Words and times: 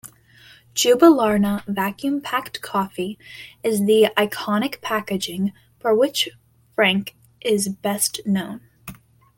Jubilarna 0.73 1.63
vacuum-packed 1.67 2.61
coffee 2.63 3.19
is 3.61 3.81
the 3.85 4.11
iconic 4.17 4.81
packaging 4.81 5.53
for 5.79 5.93
which 5.93 6.29
Franck 6.73 7.13
is 7.41 7.67
best 7.69 8.19
known. 8.25 8.61